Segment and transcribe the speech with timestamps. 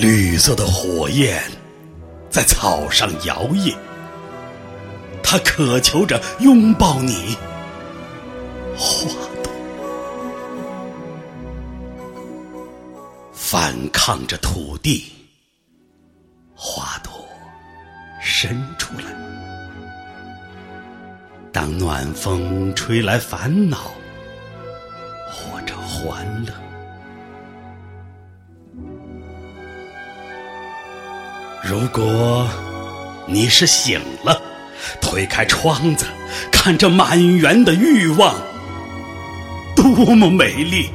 [0.00, 1.42] 绿色的火焰
[2.28, 3.74] 在草上摇曳，
[5.22, 7.36] 它渴求着拥抱你，
[8.76, 9.08] 花
[9.42, 9.52] 朵，
[13.32, 15.10] 反抗着土地，
[16.54, 17.12] 花朵
[18.20, 19.04] 伸出来。
[21.52, 23.90] 当暖风吹来烦恼，
[25.30, 26.52] 或者欢乐。
[31.68, 32.48] 如果
[33.26, 34.40] 你是醒了，
[35.00, 36.06] 推开窗子，
[36.52, 38.36] 看这满园的欲望，
[39.74, 40.88] 多么美丽！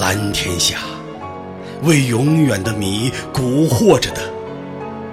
[0.00, 0.78] 蓝天下，
[1.82, 4.22] 为永远的谜蛊惑着的，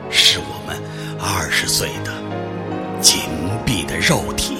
[0.10, 0.82] 是我们
[1.20, 2.12] 二十岁的
[3.02, 3.20] 紧
[3.66, 4.56] 闭的肉体，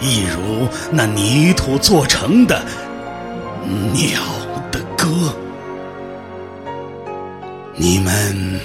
[0.00, 2.60] 一如那泥土做成的
[3.92, 4.20] 鸟
[4.72, 5.32] 的歌。
[7.76, 8.60] 你们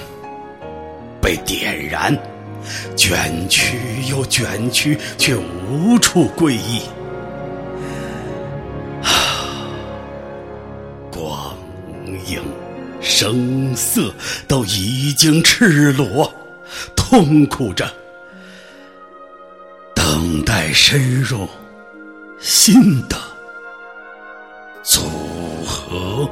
[1.22, 2.16] 被点燃，
[2.96, 6.82] 卷曲又卷曲，却无处归依。
[11.18, 11.52] 光
[12.28, 12.40] 影、
[13.00, 14.14] 声色
[14.46, 16.32] 都已经赤裸，
[16.94, 17.92] 痛苦着，
[19.96, 21.48] 等待深入
[22.38, 23.16] 新的
[24.84, 25.02] 组
[25.66, 26.30] 合。